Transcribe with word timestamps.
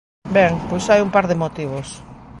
Ben, 0.35 0.53
pois 0.67 0.85
hai 0.91 0.99
un 1.05 1.11
par 1.15 1.25
de 1.27 1.39
motivos. 1.43 1.89